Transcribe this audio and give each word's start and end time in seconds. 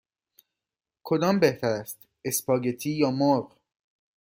کدام 1.03 1.39
بهتر 1.39 1.67
است: 1.69 2.07
اسپاگتی 2.25 2.91
یا 2.91 3.11
مرغ؟ 3.11 3.57